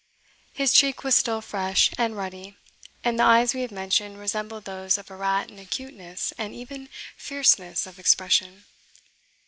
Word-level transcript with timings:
His 0.51 0.73
cheek 0.73 1.03
was 1.03 1.13
still 1.13 1.41
fresh 1.41 1.91
and 1.95 2.17
ruddy, 2.17 2.57
and 3.03 3.19
the 3.19 3.23
eyes 3.23 3.53
we 3.53 3.61
have 3.61 3.69
mentioned 3.71 4.17
resembled 4.17 4.65
those 4.65 4.97
of 4.97 5.11
a 5.11 5.15
rat 5.15 5.51
in 5.51 5.59
acuteness 5.59 6.33
and 6.39 6.55
even 6.55 6.89
fierceness 7.17 7.85
of 7.85 7.99
expression. 7.99 8.65